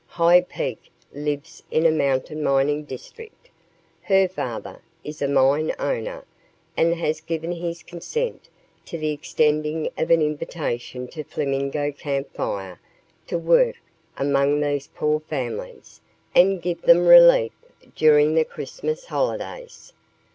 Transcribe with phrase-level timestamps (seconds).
[0.07, 3.51] High Peak lives in a mountain mining district.
[4.01, 6.25] Her father is a mine owner
[6.75, 8.49] and has given his consent
[8.85, 12.79] to the extending of an invitation to Flamingo Camp Fire
[13.27, 13.75] to work
[14.17, 16.01] among these poor families
[16.33, 17.51] and give them relief
[17.95, 19.93] during the Christmas holidays.